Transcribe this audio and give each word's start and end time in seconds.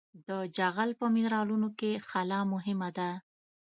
د 0.27 0.29
جغل 0.57 0.89
په 0.99 1.05
منرالونو 1.15 1.69
کې 1.79 1.91
خلا 2.07 2.39
مهمه 2.53 2.89
ده 2.97 3.09